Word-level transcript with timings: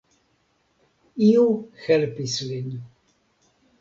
Iu 1.29 1.45
helpis 1.83 2.33
lin. 2.47 2.69